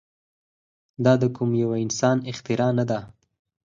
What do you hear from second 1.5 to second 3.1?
يوه انسان اختراع نه ده.